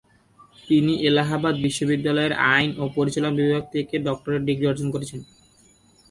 তিনি 0.69 0.93
এলাহাবাদ 1.09 1.55
বিশ্ববিদ্যালয়ের 1.65 2.33
আইন 2.53 2.69
ও 2.77 2.83
পরিচালনা 2.97 3.37
বিভাগ 3.39 3.63
থেকে 3.73 3.95
ডক্টরেট 4.07 4.41
ডিগ্রি 4.47 4.65
অর্জন 4.67 4.87
করেছেন। 4.91 5.19